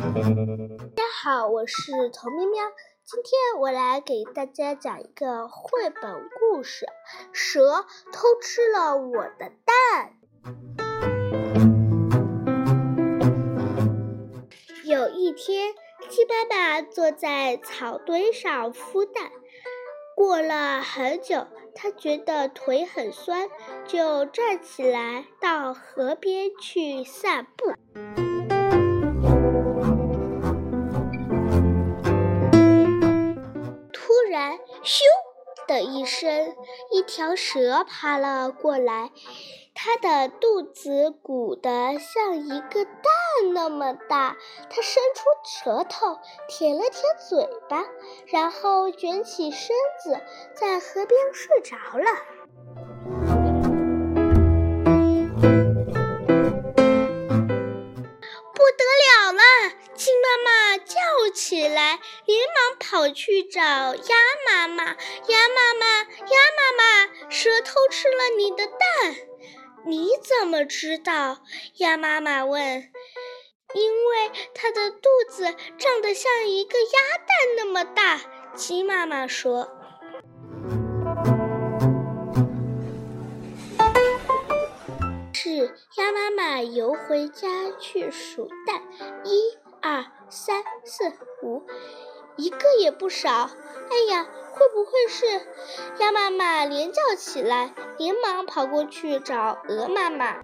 [0.00, 0.06] 大
[0.96, 2.62] 家好，我是童喵喵。
[3.04, 6.02] 今天我来给大家讲一个绘本
[6.38, 6.86] 故事：
[7.34, 10.14] 蛇偷吃了我的蛋。
[14.86, 15.74] 有一天，
[16.08, 19.30] 鸡妈妈坐在草堆上孵蛋，
[20.16, 23.50] 过了很久，它觉得腿很酸，
[23.86, 27.74] 就站起来到河边去散步。
[34.82, 35.02] 咻
[35.66, 36.56] 的一声，
[36.90, 39.10] 一条蛇爬了过来，
[39.74, 44.36] 它的肚子鼓得像一个蛋那么大。
[44.68, 47.84] 它伸出舌头舔了舔嘴巴，
[48.26, 50.20] 然后卷起身子，
[50.54, 52.06] 在河边睡着了。
[63.00, 64.84] 跑去找鸭妈妈。
[64.84, 69.16] 鸭妈妈，鸭妈妈，蛇偷吃了你的蛋，
[69.86, 71.38] 你怎么知道？
[71.76, 72.90] 鸭妈妈问。
[73.72, 75.44] 因为它的肚子
[75.78, 78.20] 胀得像一个鸭蛋那么大。
[78.54, 79.70] 鸡妈妈说。
[85.32, 87.48] 是鸭妈妈游回家
[87.80, 88.82] 去数蛋，
[89.24, 89.58] 一。
[89.82, 91.10] 二三四
[91.42, 91.62] 五，
[92.40, 93.50] 一个也不少。
[93.90, 95.26] 哎呀，会不会是？
[95.98, 100.36] 鸭妈妈连叫起来，连忙跑过去找鹅妈妈。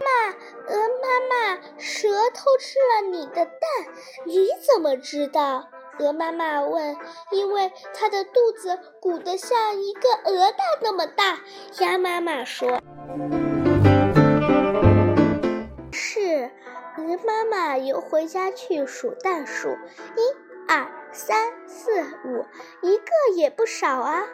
[0.00, 0.10] 妈，
[0.66, 3.54] 鹅妈妈，蛇偷吃了你的蛋，
[4.24, 5.68] 你怎么知道？
[6.00, 6.96] 鹅妈妈问。
[7.30, 11.38] 因为它的肚子鼓得像一个鹅蛋那么大。
[11.78, 12.80] 鸭妈妈说。
[17.54, 22.44] 妈妈又回家去数蛋数，一、二、三、四、五，
[22.82, 23.04] 一个
[23.36, 24.24] 也不少啊！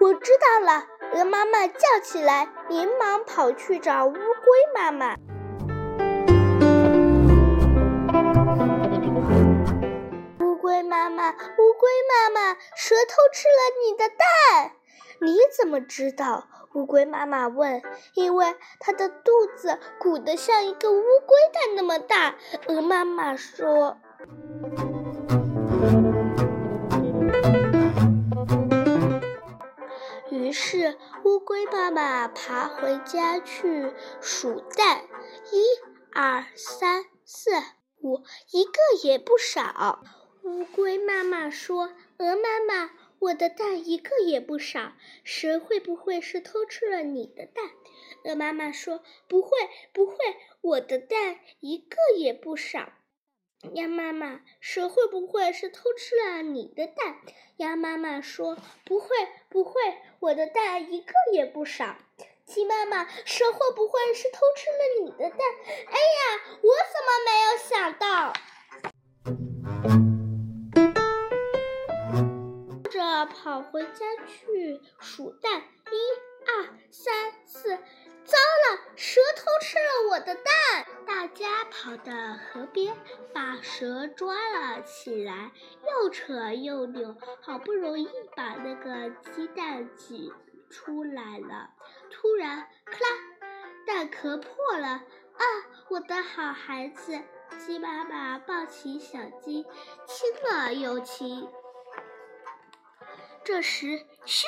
[0.00, 4.18] 我知道了，鹅妈妈叫起来，连忙跑去找乌龟
[4.74, 5.14] 妈妈。
[10.40, 14.72] 乌龟妈妈，乌龟妈妈，蛇偷吃了你的蛋，
[15.20, 16.48] 你怎么知道？
[16.74, 17.82] 乌龟妈妈问
[18.14, 22.34] ：“因为它的肚子鼓得像一个乌龟蛋那么大。”
[22.66, 23.96] 鹅妈妈说。
[30.30, 35.02] 于是乌龟妈妈爬回家去数蛋，
[35.52, 35.62] 一、
[36.12, 37.52] 二、三、四、
[38.00, 38.18] 五，
[38.50, 38.72] 一个
[39.04, 40.00] 也不少。
[40.42, 42.90] 乌龟妈妈说：“鹅妈妈。”
[43.24, 44.92] 我的蛋一个也不少，
[45.22, 47.70] 蛇会不会是偷吃了你的蛋？
[48.24, 49.48] 鹅妈妈说：“不会，
[49.94, 50.16] 不会，
[50.60, 52.92] 我的蛋一个也不少。”
[53.72, 57.16] 鸭妈妈：“蛇会不会是偷吃了你的蛋？”
[57.56, 59.08] 鸭妈妈说：“不会，
[59.48, 59.80] 不会，
[60.20, 61.96] 我的蛋一个也不少。”
[62.44, 65.38] 鸡妈妈：“蛇会不会是偷吃了你的蛋？”
[65.88, 68.34] 哎呀，我怎么没有想到？
[73.26, 77.76] 跑回家去数蛋，一、二、三、四，
[78.24, 80.86] 糟了，蛇偷吃了我的蛋！
[81.06, 82.96] 大家跑到河边，
[83.32, 85.52] 把蛇抓了起来，
[85.86, 90.32] 又扯又扭，好不容易把那个鸡蛋挤
[90.70, 91.70] 出来了。
[92.10, 93.48] 突然，咔啦，
[93.86, 94.88] 蛋壳破了！
[94.88, 95.44] 啊，
[95.88, 97.20] 我的好孩子！
[97.58, 99.64] 鸡妈妈抱起小鸡，
[100.06, 101.48] 亲了又亲。
[103.44, 103.86] 这时，
[104.24, 104.44] 咻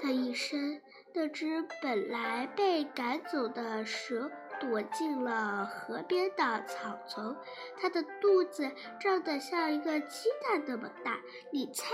[0.00, 0.80] 的一声，
[1.12, 7.36] 那只本来被赶走的蛇躲进了河边的草丛。
[7.80, 11.18] 它的肚子胀得像一个鸡蛋那么大。
[11.52, 11.90] 你猜，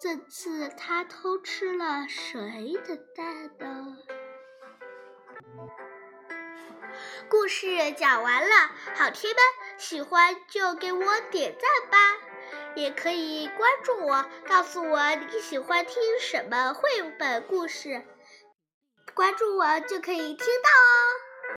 [0.00, 3.98] 这次它偷吃了谁的蛋呢？
[7.28, 9.36] 故事讲完了，好听吗？
[9.76, 12.25] 喜欢就给我点赞吧。
[12.76, 16.82] 也可以关注我，告诉我你喜欢听什么绘
[17.18, 18.04] 本故事，
[19.14, 21.15] 关注我就可以听到哦。